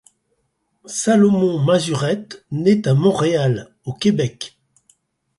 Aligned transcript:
Salomon 0.87 1.59
Mazurette 1.59 2.43
naît 2.49 2.87
à 2.87 2.95
Montréal, 2.95 3.71
au 3.85 3.93
Québec. 3.93 4.57